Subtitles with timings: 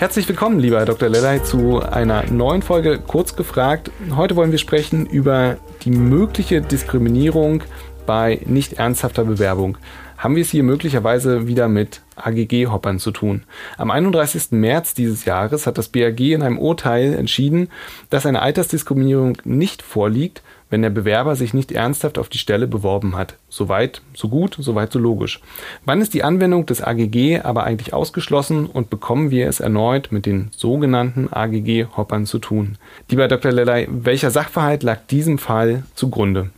[0.00, 1.10] Herzlich willkommen, lieber Herr Dr.
[1.10, 3.90] Lellay, zu einer neuen Folge Kurz gefragt.
[4.16, 7.64] Heute wollen wir sprechen über die mögliche Diskriminierung
[8.06, 9.76] bei nicht ernsthafter Bewerbung
[10.20, 13.44] haben wir es hier möglicherweise wieder mit AGG-Hoppern zu tun.
[13.78, 14.50] Am 31.
[14.50, 17.70] März dieses Jahres hat das BAG in einem Urteil entschieden,
[18.10, 23.16] dass eine Altersdiskriminierung nicht vorliegt, wenn der Bewerber sich nicht ernsthaft auf die Stelle beworben
[23.16, 23.34] hat.
[23.48, 25.40] Soweit, so gut, soweit, so logisch.
[25.84, 30.26] Wann ist die Anwendung des AGG aber eigentlich ausgeschlossen und bekommen wir es erneut mit
[30.26, 32.78] den sogenannten AGG-Hoppern zu tun?
[33.10, 33.52] Lieber Dr.
[33.52, 36.50] Lellay, welcher Sachverhalt lag diesem Fall zugrunde?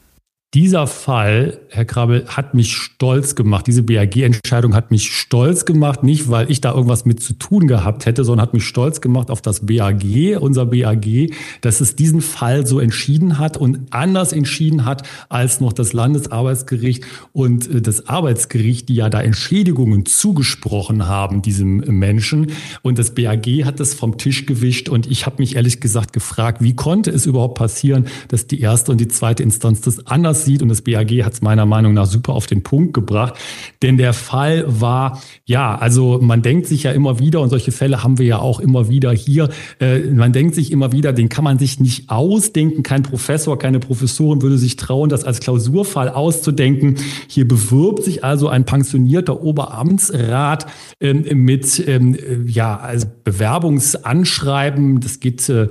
[0.55, 3.67] Dieser Fall, Herr Krabbel, hat mich stolz gemacht.
[3.67, 8.05] Diese BAG-Entscheidung hat mich stolz gemacht, nicht weil ich da irgendwas mit zu tun gehabt
[8.05, 12.67] hätte, sondern hat mich stolz gemacht auf das BAG, unser BAG, dass es diesen Fall
[12.67, 18.91] so entschieden hat und anders entschieden hat als noch das Landesarbeitsgericht und äh, das Arbeitsgericht,
[18.91, 22.53] die ja da Entschädigungen zugesprochen haben diesem Menschen.
[22.83, 26.61] Und das BAG hat das vom Tisch gewischt und ich habe mich ehrlich gesagt gefragt,
[26.61, 30.63] wie konnte es überhaupt passieren, dass die erste und die zweite Instanz das anders sieht.
[30.63, 33.35] Und das BAG hat es meiner Meinung nach super auf den Punkt gebracht.
[33.83, 38.03] Denn der Fall war, ja, also man denkt sich ja immer wieder, und solche Fälle
[38.03, 39.49] haben wir ja auch immer wieder hier,
[39.81, 42.83] äh, man denkt sich immer wieder, den kann man sich nicht ausdenken.
[42.83, 46.97] Kein Professor, keine Professorin würde sich trauen, das als Klausurfall auszudenken.
[47.29, 50.67] Hier bewirbt sich also ein pensionierter Oberamtsrat
[51.01, 55.01] ähm, mit ähm, ja, also Bewerbungsanschreiben.
[55.01, 55.69] Das geht äh,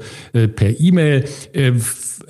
[0.48, 1.26] per E-Mail.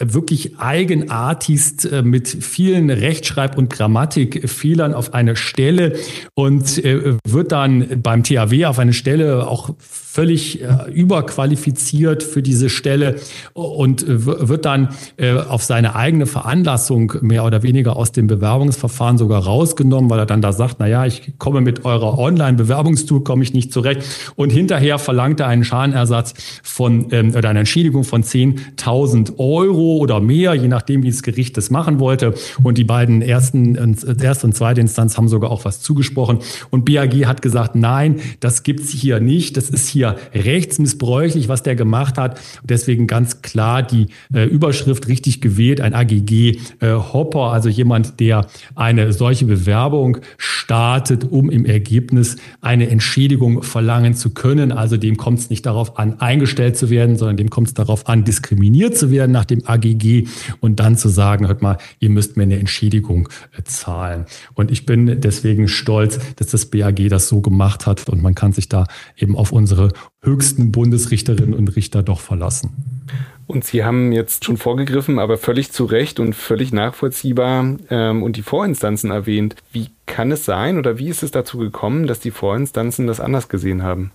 [0.03, 5.95] Wirklich eigenartigst äh, mit vielen Rechtschreib- und Grammatikfehlern auf eine Stelle
[6.33, 9.75] und äh, wird dann beim THW auf eine Stelle auch
[10.11, 13.15] völlig äh, überqualifiziert für diese Stelle
[13.53, 19.17] und äh, wird dann äh, auf seine eigene Veranlassung mehr oder weniger aus dem Bewerbungsverfahren
[19.17, 23.43] sogar rausgenommen, weil er dann da sagt, na ja, ich komme mit eurer Online-Bewerbungstool komme
[23.43, 24.01] ich nicht zurecht.
[24.35, 30.19] Und hinterher verlangt er einen Schadenersatz von ähm, oder eine Entschädigung von 10.000 Euro oder
[30.19, 32.33] mehr, je nachdem, wie das Gericht das machen wollte.
[32.61, 33.75] Und die beiden ersten
[34.21, 36.39] erste und zweite Instanz haben sogar auch was zugesprochen.
[36.69, 41.61] Und BAG hat gesagt, nein, das gibt's hier nicht, das ist hier hier rechtsmissbräuchlich, was
[41.61, 42.39] der gemacht hat.
[42.63, 48.47] Deswegen ganz klar die äh, Überschrift richtig gewählt, ein AGG äh, Hopper, also jemand, der
[48.75, 54.71] eine solche Bewerbung startet, um im Ergebnis eine Entschädigung verlangen zu können.
[54.71, 58.07] Also dem kommt es nicht darauf an, eingestellt zu werden, sondern dem kommt es darauf
[58.07, 60.27] an, diskriminiert zu werden nach dem AGG
[60.61, 64.25] und dann zu sagen, hört mal, ihr müsst mir eine Entschädigung äh, zahlen.
[64.55, 68.51] Und ich bin deswegen stolz, dass das BAG das so gemacht hat und man kann
[68.51, 68.87] sich da
[69.17, 69.90] eben auf unsere
[70.21, 73.01] höchsten Bundesrichterinnen und Richter doch verlassen.
[73.47, 78.37] Und Sie haben jetzt schon vorgegriffen, aber völlig zu Recht und völlig nachvollziehbar ähm, und
[78.37, 79.55] die Vorinstanzen erwähnt.
[79.73, 83.49] Wie kann es sein oder wie ist es dazu gekommen, dass die Vorinstanzen das anders
[83.49, 84.11] gesehen haben?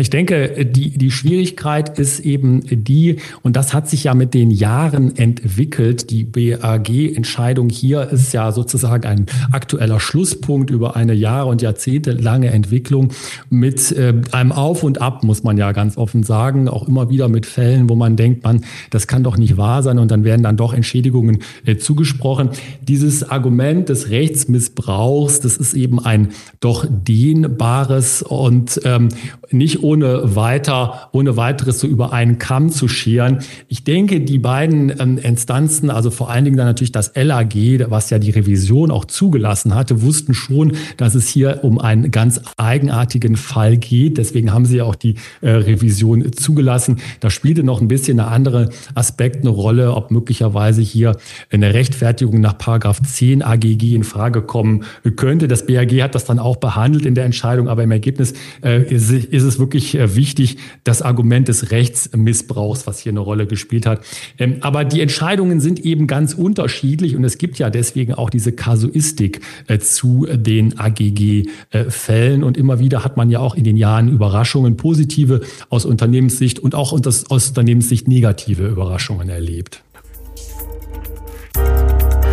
[0.00, 4.50] Ich denke, die, die Schwierigkeit ist eben die, und das hat sich ja mit den
[4.50, 11.62] Jahren entwickelt, die BAG-Entscheidung hier ist ja sozusagen ein aktueller Schlusspunkt über eine Jahre- und
[11.62, 13.12] jahrzehntelange Entwicklung.
[13.48, 17.28] Mit äh, einem Auf und Ab, muss man ja ganz offen sagen, auch immer wieder
[17.28, 19.98] mit Fällen, wo man denkt, man, das kann doch nicht wahr sein.
[19.98, 22.50] Und dann werden dann doch Entschädigungen äh, zugesprochen.
[22.82, 26.28] Dieses Argument des Rechtsmissbrauchs, das ist eben ein
[26.60, 29.08] doch dehnbares und ähm,
[29.50, 33.38] nicht ohne weiter, ohne weiteres so über einen Kamm zu scheren.
[33.68, 37.54] Ich denke, die beiden ähm, Instanzen, also vor allen Dingen dann natürlich das LAG,
[37.88, 42.40] was ja die Revision auch zugelassen hatte, wussten schon, dass es hier um einen ganz
[42.56, 44.18] eigenartigen Fall geht.
[44.18, 46.96] Deswegen haben sie ja auch die äh, Revision zugelassen.
[47.20, 51.16] Da spielte noch ein bisschen eine andere Aspekt eine Rolle, ob möglicherweise hier
[51.52, 54.82] eine Rechtfertigung nach Paragraph 10 AGG in Frage kommen
[55.14, 55.46] könnte.
[55.46, 58.34] Das BAG hat das dann auch behandelt in der Entscheidung, aber im Ergebnis
[58.64, 63.20] äh, ist, ist es wirklich wirklich äh, wichtig, das Argument des Rechtsmissbrauchs, was hier eine
[63.20, 64.00] Rolle gespielt hat.
[64.38, 68.52] Ähm, aber die Entscheidungen sind eben ganz unterschiedlich und es gibt ja deswegen auch diese
[68.52, 72.42] Kasuistik äh, zu den AGG-Fällen.
[72.42, 76.74] Und immer wieder hat man ja auch in den Jahren Überraschungen, positive aus Unternehmenssicht und
[76.74, 79.82] auch aus Unternehmenssicht negative Überraschungen erlebt.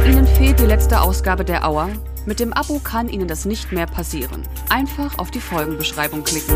[0.05, 1.89] Ihnen fehlt die letzte Ausgabe der Auer?
[2.25, 4.43] Mit dem Abo kann Ihnen das nicht mehr passieren.
[4.69, 6.55] Einfach auf die Folgenbeschreibung klicken.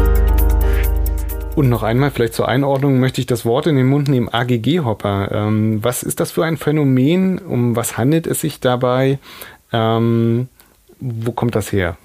[1.57, 5.31] Und noch einmal, vielleicht zur Einordnung, möchte ich das Wort in den Mund nehmen, AGG-Hopper.
[5.31, 7.39] Ähm, was ist das für ein Phänomen?
[7.39, 9.17] Um was handelt es sich dabei?
[9.73, 10.49] Ähm,
[10.99, 11.97] wo kommt das her?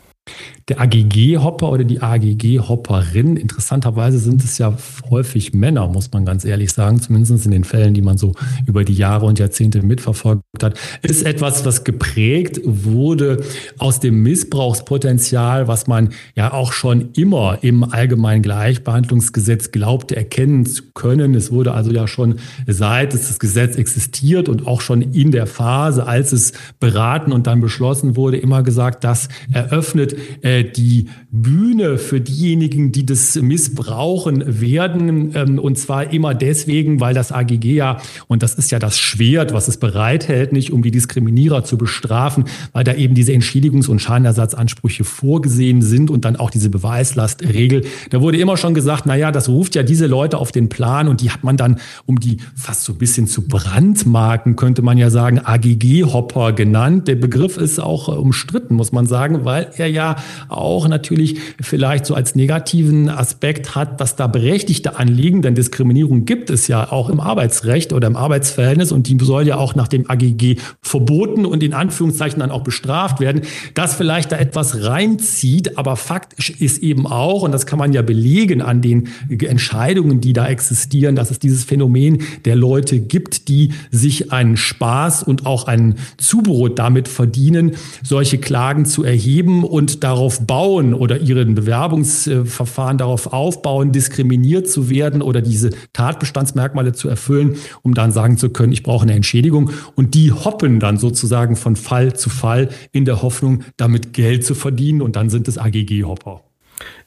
[0.69, 3.37] Der AGG-Hopper oder die AGG-Hopperin.
[3.37, 4.77] Interessanterweise sind es ja
[5.11, 8.33] häufig Männer, muss man ganz ehrlich sagen, zumindest in den Fällen, die man so
[8.67, 13.43] über die Jahre und Jahrzehnte mitverfolgt hat, ist etwas, was geprägt wurde
[13.79, 20.85] aus dem Missbrauchspotenzial, was man ja auch schon immer im allgemeinen Gleichbehandlungsgesetz glaubte erkennen zu
[20.95, 21.35] können.
[21.35, 22.37] Es wurde also ja schon
[22.67, 27.47] seit es das Gesetz existiert und auch schon in der Phase, als es beraten und
[27.47, 33.37] dann beschlossen wurde, immer gesagt, das eröffnet äh, äh, die Bühne für diejenigen, die das
[33.37, 35.33] missbrauchen werden.
[35.35, 39.55] Ähm, und zwar immer deswegen, weil das AGG ja, und das ist ja das Schwert,
[39.55, 44.01] was es bereithält, nicht um die Diskriminierer zu bestrafen, weil da eben diese Entschädigungs- und
[44.01, 47.85] Schadenersatzansprüche vorgesehen sind und dann auch diese Beweislastregel.
[48.11, 51.09] Da wurde immer schon gesagt, na ja, das ruft ja diese Leute auf den Plan
[51.09, 54.99] und die hat man dann, um die fast so ein bisschen zu brandmarken, könnte man
[54.99, 57.09] ja sagen, AGG-Hopper genannt.
[57.09, 60.17] Der Begriff ist auch äh, umstritten, muss man sagen, weil er ja
[60.49, 66.51] auch natürlich vielleicht so als negativen Aspekt hat, dass da berechtigte Anliegen, denn Diskriminierung gibt
[66.51, 70.11] es ja auch im Arbeitsrecht oder im Arbeitsverhältnis und die soll ja auch nach dem
[70.11, 73.43] AGG verboten und in Anführungszeichen dann auch bestraft werden,
[73.75, 78.03] dass vielleicht da etwas reinzieht, aber faktisch ist eben auch, und das kann man ja
[78.03, 83.73] belegen an den Entscheidungen, die da existieren, dass es dieses Phänomen der Leute gibt, die
[83.91, 87.73] sich einen Spaß und auch ein Zubrot damit verdienen,
[88.03, 94.91] solche Klagen zu erheben und darauf darauf bauen oder ihren Bewerbungsverfahren darauf aufbauen, diskriminiert zu
[94.91, 99.71] werden oder diese Tatbestandsmerkmale zu erfüllen, um dann sagen zu können, ich brauche eine Entschädigung.
[99.95, 104.55] Und die hoppen dann sozusagen von Fall zu Fall in der Hoffnung, damit Geld zu
[104.55, 105.03] verdienen.
[105.03, 106.43] Und dann sind es AGG-Hopper.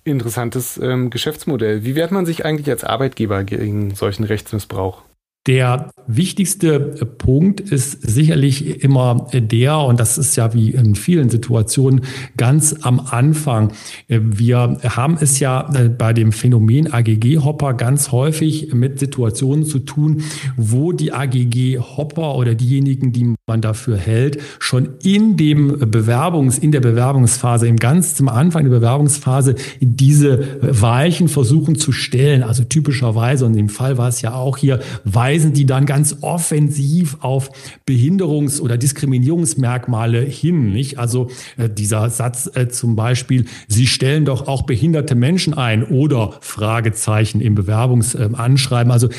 [0.04, 1.84] Interessantes ähm, Geschäftsmodell.
[1.84, 5.02] Wie wehrt man sich eigentlich als Arbeitgeber gegen solchen Rechtsmissbrauch?
[5.48, 6.80] Der wichtigste
[7.20, 12.02] Punkt ist sicherlich immer der, und das ist ja wie in vielen Situationen
[12.36, 13.72] ganz am Anfang.
[14.08, 20.24] Wir haben es ja bei dem Phänomen AGG-Hopper ganz häufig mit Situationen zu tun,
[20.58, 26.80] wo die AGG-Hopper oder diejenigen, die man dafür hält, schon in dem Bewerbungs, in der
[26.80, 32.42] Bewerbungsphase, im ganz zum Anfang der Bewerbungsphase diese Weichen versuchen zu stellen.
[32.42, 37.18] Also typischerweise, und im Fall war es ja auch hier, weisen die dann ganz offensiv
[37.20, 37.52] auf
[37.88, 40.74] Behinderungs- oder Diskriminierungsmerkmale hin.
[40.74, 40.98] Nicht?
[40.98, 46.34] Also äh, dieser Satz äh, zum Beispiel, Sie stellen doch auch behinderte Menschen ein oder
[46.42, 48.92] Fragezeichen im Bewerbungsanschreiben.
[48.92, 49.10] Also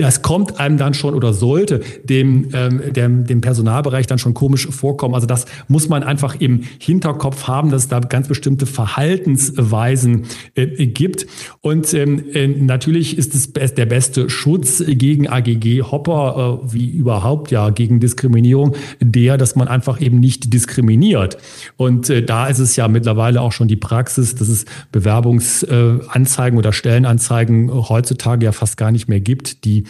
[0.00, 4.66] das kommt einem dann schon oder sollte dem, ähm, dem, dem Personalbereich dann schon komisch
[4.68, 5.14] vorkommen.
[5.14, 10.24] Also das muss man einfach im Hinterkopf haben, dass es da ganz bestimmte Verhaltensweisen
[10.54, 11.26] äh, gibt.
[11.60, 17.70] Und ähm, äh, natürlich ist es der beste Schutz gegen AGG-Hopper, äh, wie überhaupt ja
[17.70, 21.36] gegen Diskriminierung, der, dass man einfach eben nicht diskriminiert.
[21.76, 26.72] Und äh, da ist es ja mittlerweile auch schon die Praxis, dass es Bewerbungsanzeigen oder
[26.72, 29.89] Stellenanzeigen heutzutage ja fast gar nicht mehr gibt, die äh,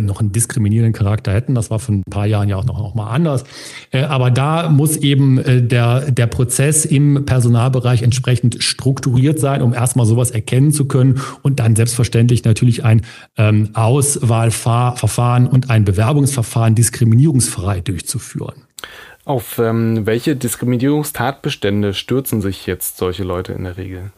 [0.00, 1.54] noch einen diskriminierenden Charakter hätten.
[1.54, 3.44] Das war vor ein paar Jahren ja auch noch, noch mal anders.
[3.90, 9.74] Äh, aber da muss eben äh, der, der Prozess im Personalbereich entsprechend strukturiert sein, um
[9.74, 13.02] erstmal sowas erkennen zu können und dann selbstverständlich natürlich ein
[13.36, 18.62] ähm, Auswahlverfahren und ein Bewerbungsverfahren diskriminierungsfrei durchzuführen.
[19.24, 24.10] Auf ähm, welche Diskriminierungstatbestände stürzen sich jetzt solche Leute in der Regel?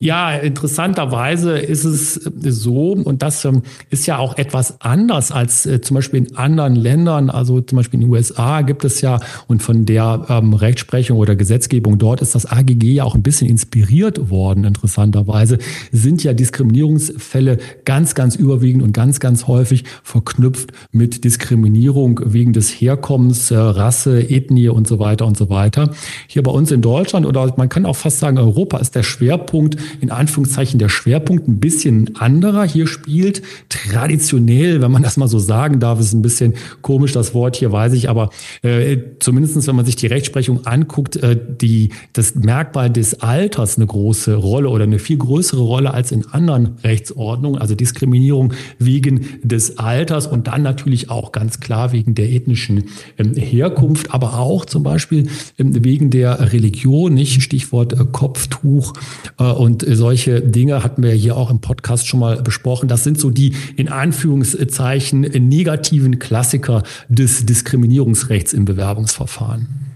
[0.00, 5.80] Ja, interessanterweise ist es so, und das ähm, ist ja auch etwas anders als äh,
[5.80, 9.60] zum Beispiel in anderen Ländern, also zum Beispiel in den USA gibt es ja, und
[9.60, 14.30] von der ähm, Rechtsprechung oder Gesetzgebung dort ist das AGG ja auch ein bisschen inspiriert
[14.30, 15.58] worden, interessanterweise,
[15.90, 22.70] sind ja Diskriminierungsfälle ganz, ganz überwiegend und ganz, ganz häufig verknüpft mit Diskriminierung wegen des
[22.70, 25.90] Herkommens, äh, Rasse, Ethnie und so weiter und so weiter.
[26.28, 29.87] Hier bei uns in Deutschland oder man kann auch fast sagen, Europa ist der Schwerpunkt
[30.00, 32.64] in Anführungszeichen der Schwerpunkt ein bisschen anderer.
[32.64, 37.34] Hier spielt traditionell, wenn man das mal so sagen darf, ist ein bisschen komisch das
[37.34, 38.30] Wort hier, weiß ich, aber
[38.62, 43.86] äh, zumindest wenn man sich die Rechtsprechung anguckt, äh, die, das Merkmal des Alters eine
[43.86, 49.78] große Rolle oder eine viel größere Rolle als in anderen Rechtsordnungen, also Diskriminierung wegen des
[49.78, 52.84] Alters und dann natürlich auch ganz klar wegen der ethnischen
[53.18, 55.28] ähm, Herkunft, aber auch zum Beispiel
[55.58, 58.94] ähm, wegen der Religion, nicht Stichwort äh, Kopftuch
[59.38, 62.88] äh, und und solche Dinge hatten wir hier auch im Podcast schon mal besprochen.
[62.88, 69.88] Das sind so die in Anführungszeichen negativen Klassiker des Diskriminierungsrechts im Bewerbungsverfahren.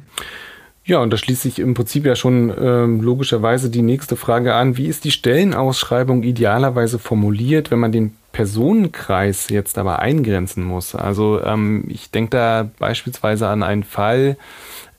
[0.85, 4.77] Ja, und da schließt sich im Prinzip ja schon ähm, logischerweise die nächste Frage an.
[4.77, 10.97] Wie ist die Stellenausschreibung idealerweise formuliert, wenn man den Personenkreis jetzt aber eingrenzen muss?
[10.97, 14.37] Also ähm, ich denke da beispielsweise an einen Fall,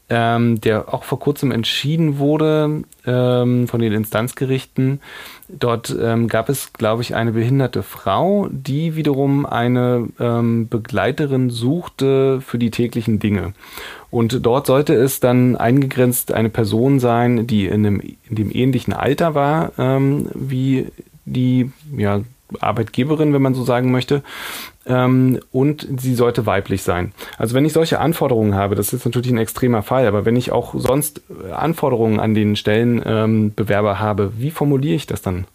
[0.10, 5.00] ähm, der auch vor kurzem entschieden wurde ähm, von den Instanzgerichten.
[5.48, 12.42] Dort ähm, gab es, glaube ich, eine behinderte Frau, die wiederum eine ähm, Begleiterin suchte
[12.42, 13.54] für die täglichen Dinge.
[14.12, 18.94] Und dort sollte es dann eingegrenzt eine Person sein, die in, einem, in dem ähnlichen
[18.94, 20.88] Alter war ähm, wie
[21.26, 22.22] die ja,
[22.60, 24.24] Arbeitgeberin, wenn man so sagen möchte,
[24.86, 27.14] ähm, und sie sollte weiblich sein.
[27.38, 30.52] Also wenn ich solche Anforderungen habe, das ist natürlich ein extremer Fall, aber wenn ich
[30.52, 35.46] auch sonst Anforderungen an den Stellenbewerber ähm, habe, wie formuliere ich das dann?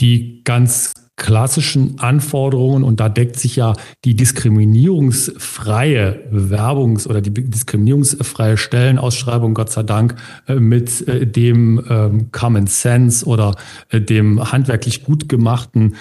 [0.00, 8.56] Die ganz klassischen Anforderungen und da deckt sich ja die diskriminierungsfreie Bewerbungs- oder die diskriminierungsfreie
[8.56, 10.14] Stellenausschreibung Gott sei Dank
[10.46, 13.56] äh, mit äh, dem ähm, Common Sense oder
[13.90, 15.96] äh, dem handwerklich gut gemachten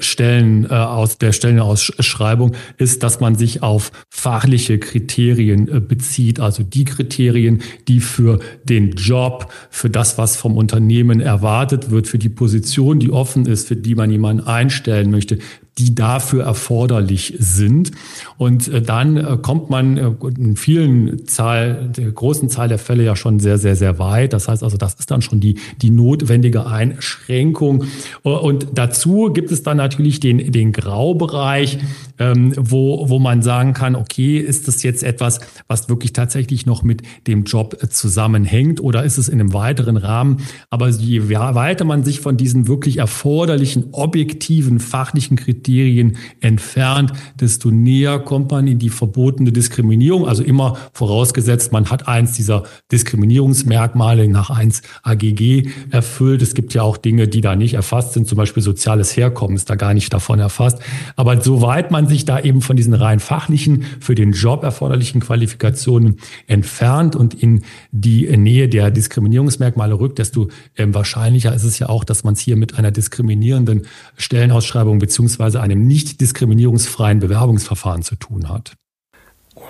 [0.00, 7.62] Stellen aus der Stellenausschreibung ist, dass man sich auf fachliche Kriterien bezieht, also die Kriterien,
[7.86, 13.10] die für den Job, für das, was vom Unternehmen erwartet wird, für die Position, die
[13.10, 15.38] offen ist, für die man jemanden einstellen möchte,
[15.78, 17.92] die dafür erforderlich sind.
[18.36, 23.04] Und äh, dann äh, kommt man äh, in vielen Zahl, der großen Zahl der Fälle
[23.04, 24.32] ja schon sehr, sehr, sehr weit.
[24.32, 27.84] Das heißt also, das ist dann schon die, die notwendige Einschränkung.
[28.22, 31.78] Und dazu gibt es dann natürlich den, den Graubereich,
[32.18, 36.82] ähm, wo, wo man sagen kann, okay, ist das jetzt etwas, was wirklich tatsächlich noch
[36.82, 40.38] mit dem Job zusammenhängt oder ist es in einem weiteren Rahmen?
[40.70, 48.18] Aber je weiter man sich von diesen wirklich erforderlichen, objektiven, fachlichen Kriterien entfernt, desto näher
[48.18, 50.26] kommt man in die verbotene Diskriminierung.
[50.26, 56.42] Also immer vorausgesetzt, man hat eins dieser Diskriminierungsmerkmale nach 1 AGG erfüllt.
[56.42, 59.70] Es gibt ja auch Dinge, die da nicht erfasst sind, zum Beispiel soziales Herkommen ist
[59.70, 60.78] da gar nicht davon erfasst.
[61.16, 66.18] Aber soweit man sich da eben von diesen rein fachlichen, für den Job erforderlichen Qualifikationen
[66.46, 72.04] entfernt und in die Nähe der Diskriminierungsmerkmale rückt, desto ähm, wahrscheinlicher ist es ja auch,
[72.04, 73.86] dass man es hier mit einer diskriminierenden
[74.16, 78.72] Stellenausschreibung beziehungsweise einem nicht diskriminierungsfreien Bewerbungsverfahren zu tun hat.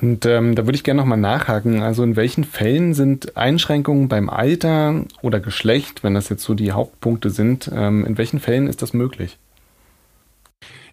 [0.00, 1.82] Und ähm, da würde ich gerne nochmal nachhaken.
[1.82, 6.72] Also in welchen Fällen sind Einschränkungen beim Alter oder Geschlecht, wenn das jetzt so die
[6.72, 9.38] Hauptpunkte sind, ähm, in welchen Fällen ist das möglich?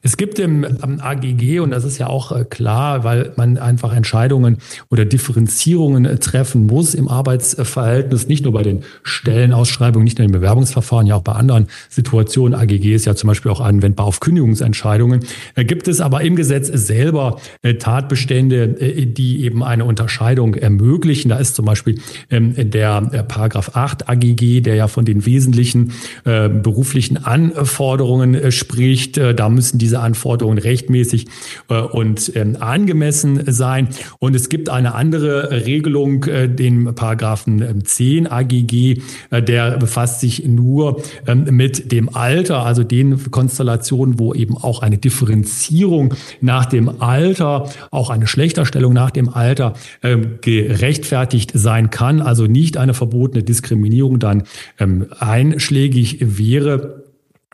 [0.02, 3.94] Es gibt im, im AGG, und das ist ja auch äh, klar, weil man einfach
[3.94, 4.58] Entscheidungen
[4.90, 10.32] oder Differenzierungen äh, treffen muss im Arbeitsverhältnis, nicht nur bei den Stellenausschreibungen, nicht nur im
[10.32, 12.58] Bewerbungsverfahren, ja auch bei anderen Situationen.
[12.60, 15.26] AGG ist ja zum Beispiel auch anwendbar auf Kündigungsentscheidungen.
[15.56, 17.40] Äh, gibt es aber im Gesetz selber
[17.80, 21.30] Tatbestände, die eben eine Unterscheidung ermöglichen.
[21.30, 22.00] Da ist zum Beispiel
[22.30, 29.18] ähm, der Paragraph 8 AGG, der ja von den wesentlichen beruflichen Anforderungen spricht.
[29.18, 31.28] Da müssen diese diese Anforderungen rechtmäßig
[31.70, 33.88] äh, und ähm, angemessen sein.
[34.20, 40.20] Und es gibt eine andere Regelung, äh, den Paragraphen 10 ähm, AGG, äh, der befasst
[40.20, 46.66] sich nur ähm, mit dem Alter, also den Konstellationen, wo eben auch eine Differenzierung nach
[46.66, 49.74] dem Alter, auch eine Schlechterstellung nach dem Alter
[50.42, 54.44] gerechtfertigt sein kann, also nicht eine verbotene Diskriminierung dann
[55.20, 57.05] einschlägig wäre.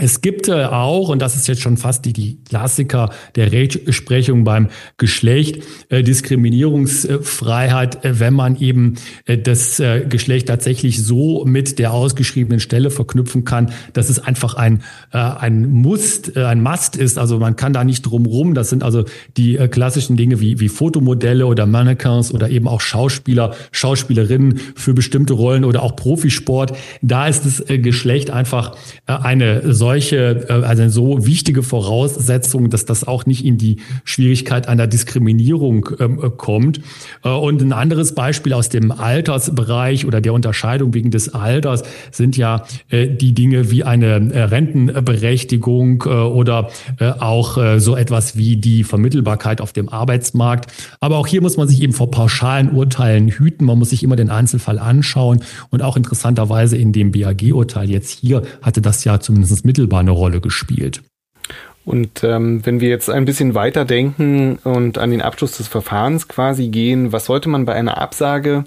[0.02, 4.44] Es gibt äh, auch, und das ist jetzt schon fast die, die Klassiker der Rechtsprechung
[4.44, 11.78] beim Geschlecht, äh, Diskriminierungsfreiheit, äh, wenn man eben äh, das äh, Geschlecht tatsächlich so mit
[11.78, 14.82] der ausgeschriebenen Stelle verknüpfen kann, dass es einfach ein,
[15.14, 17.20] äh, ein Must, ein Must ist.
[17.20, 18.56] Also man kann da nicht drum rum.
[18.56, 19.06] Das sind also
[19.38, 25.34] die klassischen Dinge wie, wie Fotomodelle oder Mannequins oder eben auch Schauspieler, Schauspielerinnen für bestimmte
[25.34, 26.76] Rollen oder auch Profisport.
[27.04, 33.06] Da ist das Geschlecht einfach eine solche solche, äh, also so wichtige Voraussetzung, dass das
[33.06, 36.80] auch nicht in die Schwierigkeit einer Diskriminierung ähm, äh, kommt.
[37.24, 42.38] Äh, und ein anderes Beispiel aus dem Altersbereich oder der Unterscheidung wegen des Alters sind
[42.38, 46.70] ja die Dinge wie eine Rentenberechtigung oder
[47.20, 50.72] auch so etwas wie die Vermittelbarkeit auf dem Arbeitsmarkt.
[51.00, 53.66] Aber auch hier muss man sich eben vor pauschalen Urteilen hüten.
[53.66, 55.44] Man muss sich immer den Einzelfall anschauen.
[55.70, 60.12] Und auch interessanterweise in dem BAG-Urteil jetzt hier hatte das ja zumindest mittel unmittelbar eine
[60.12, 61.02] Rolle gespielt.
[61.84, 66.28] Und ähm, wenn wir jetzt ein bisschen weiter denken und an den Abschluss des Verfahrens
[66.28, 68.66] quasi gehen, was sollte man bei einer Absage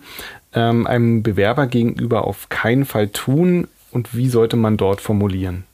[0.53, 5.65] ähm, einem Bewerber gegenüber auf keinen Fall tun und wie sollte man dort formulieren?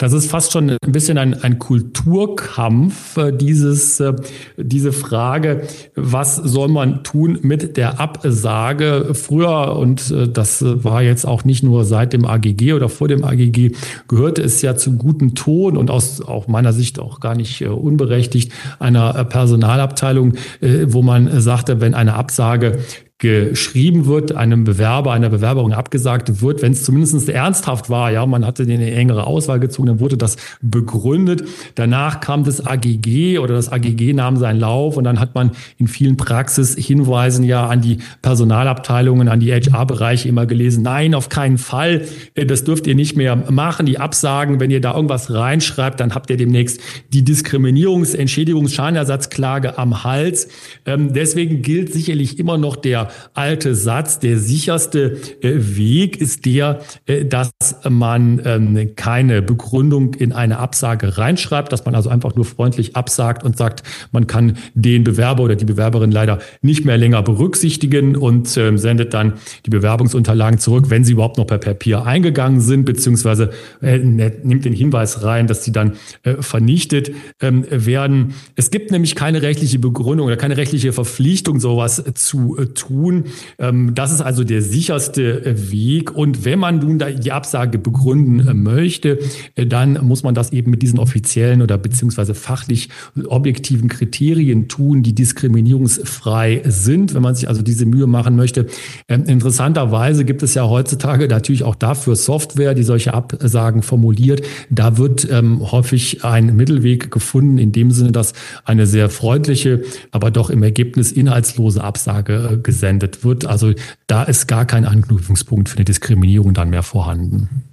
[0.00, 4.14] Das ist fast schon ein bisschen ein, ein Kulturkampf, äh, dieses, äh,
[4.56, 5.62] diese Frage,
[5.96, 9.10] was soll man tun mit der Absage?
[9.14, 13.24] Früher, und äh, das war jetzt auch nicht nur seit dem AGG oder vor dem
[13.24, 13.72] AGG,
[14.06, 18.52] gehörte es ja zum guten Ton und aus auch meiner Sicht auch gar nicht unberechtigt
[18.78, 22.78] einer Personalabteilung, wo man sagte, wenn eine Absage
[23.18, 28.46] geschrieben wird, einem Bewerber, einer Bewerberin abgesagt wird, wenn es zumindest ernsthaft war, ja, man
[28.46, 31.42] hatte eine engere Auswahl gezogen, dann wurde das begründet.
[31.74, 35.88] Danach kam das AGG oder das AGG nahm seinen Lauf und dann hat man in
[35.88, 42.02] vielen Praxishinweisen ja an die Personalabteilungen, an die HR-Bereiche immer gelesen, nein, auf keinen Fall,
[42.36, 46.14] äh, das dürft ihr nicht mehr machen, die Absagen, wenn ihr da irgendwas reinschreibt, dann
[46.14, 46.80] habt ihr demnächst
[47.12, 50.48] die Diskriminierungs-, Entschädigungs-, Schadenersatzklage am Hals.
[50.86, 56.80] Ähm, deswegen gilt sicherlich immer noch der alte Satz, der sicherste äh, Weg ist der,
[57.06, 57.50] äh, dass
[57.88, 63.44] man ähm, keine Begründung in eine Absage reinschreibt, dass man also einfach nur freundlich absagt
[63.44, 68.56] und sagt, man kann den Bewerber oder die Bewerberin leider nicht mehr länger berücksichtigen und
[68.56, 69.34] ähm, sendet dann
[69.66, 73.50] die Bewerbungsunterlagen zurück, wenn sie überhaupt noch per Papier eingegangen sind, beziehungsweise
[73.80, 75.92] äh, nimmt den Hinweis rein, dass sie dann
[76.40, 78.34] vernichtet ähm, werden.
[78.56, 83.24] Es gibt nämlich keine rechtliche Begründung oder keine rechtliche Verpflichtung, sowas zu tun tun.
[83.58, 86.14] Ähm, das ist also der sicherste äh, Weg.
[86.14, 89.18] Und wenn man nun die Absage begründen äh, möchte,
[89.54, 92.88] äh, dann muss man das eben mit diesen offiziellen oder beziehungsweise fachlich
[93.26, 98.66] objektiven Kriterien tun, die diskriminierungsfrei sind, wenn man sich also diese Mühe machen möchte.
[99.08, 104.42] Ähm, interessanterweise gibt es ja heutzutage natürlich auch dafür Software, die solche Absagen formuliert.
[104.70, 108.32] Da wird ähm, häufig ein Mittelweg gefunden, in dem Sinne, dass
[108.64, 113.46] eine sehr freundliche, aber doch im Ergebnis inhaltslose Absage gesetzt gesendet wird.
[113.46, 113.72] Also
[114.06, 117.64] da ist gar kein Anknüpfungspunkt für eine Diskriminierung dann mehr vorhanden.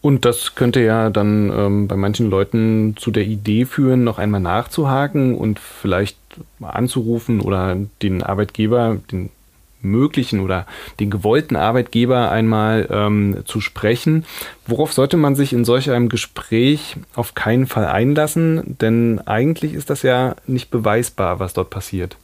[0.00, 4.40] Und das könnte ja dann ähm, bei manchen Leuten zu der Idee führen, noch einmal
[4.40, 6.18] nachzuhaken und vielleicht
[6.60, 9.30] anzurufen oder den Arbeitgeber, den
[9.80, 10.66] möglichen oder
[10.98, 14.24] den gewollten Arbeitgeber einmal ähm, zu sprechen.
[14.66, 18.76] Worauf sollte man sich in solch einem Gespräch auf keinen Fall einlassen?
[18.80, 22.16] Denn eigentlich ist das ja nicht beweisbar, was dort passiert.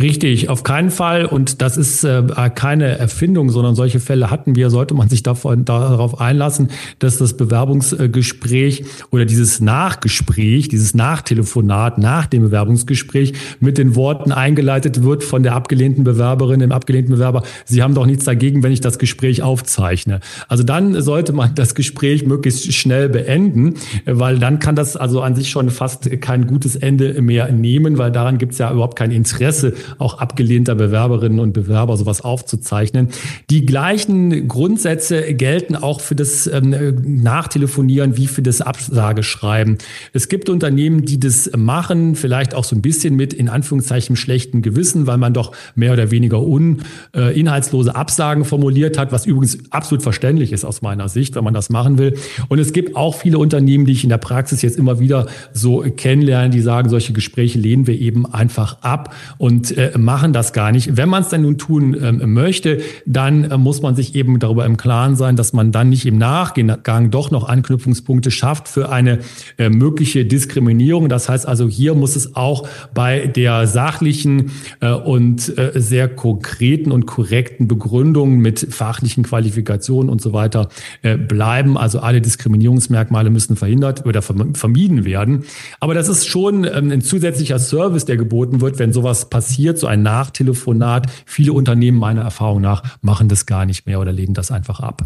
[0.00, 1.26] Richtig, auf keinen Fall.
[1.26, 2.22] Und das ist äh,
[2.54, 4.70] keine Erfindung, sondern solche Fälle hatten wir.
[4.70, 12.24] Sollte man sich davon, darauf einlassen, dass das Bewerbungsgespräch oder dieses Nachgespräch, dieses Nachtelefonat nach
[12.24, 17.82] dem Bewerbungsgespräch mit den Worten eingeleitet wird von der abgelehnten Bewerberin, dem abgelehnten Bewerber, Sie
[17.82, 20.20] haben doch nichts dagegen, wenn ich das Gespräch aufzeichne.
[20.48, 23.74] Also dann sollte man das Gespräch möglichst schnell beenden,
[24.06, 28.10] weil dann kann das also an sich schon fast kein gutes Ende mehr nehmen, weil
[28.10, 33.08] daran gibt es ja überhaupt kein Interesse auch abgelehnter Bewerberinnen und Bewerber sowas aufzuzeichnen.
[33.50, 39.78] Die gleichen Grundsätze gelten auch für das ähm, Nachtelefonieren wie für das Absageschreiben.
[40.12, 44.62] Es gibt Unternehmen, die das machen, vielleicht auch so ein bisschen mit in Anführungszeichen schlechten
[44.62, 50.02] Gewissen, weil man doch mehr oder weniger uninhaltslose äh, Absagen formuliert hat, was übrigens absolut
[50.02, 52.14] verständlich ist aus meiner Sicht, wenn man das machen will.
[52.48, 55.84] Und es gibt auch viele Unternehmen, die ich in der Praxis jetzt immer wieder so
[55.96, 60.72] kennenlerne, die sagen, solche Gespräche lehnen wir eben einfach ab und äh, machen das gar
[60.72, 60.96] nicht.
[60.96, 64.64] Wenn man es dann nun tun ähm, möchte, dann äh, muss man sich eben darüber
[64.64, 69.20] im Klaren sein, dass man dann nicht im Nachgang doch noch Anknüpfungspunkte schafft für eine
[69.58, 71.08] äh, mögliche Diskriminierung.
[71.08, 76.92] Das heißt also, hier muss es auch bei der sachlichen äh, und äh, sehr konkreten
[76.92, 80.68] und korrekten Begründung mit fachlichen Qualifikationen und so weiter
[81.02, 81.76] äh, bleiben.
[81.76, 85.44] Also alle Diskriminierungsmerkmale müssen verhindert oder vermieden werden.
[85.80, 89.78] Aber das ist schon ähm, ein zusätzlicher Service, der geboten wird, wenn sowas passiert passiert,
[89.78, 91.06] so ein Nachtelefonat.
[91.24, 95.04] Viele Unternehmen meiner Erfahrung nach machen das gar nicht mehr oder lehnen das einfach ab.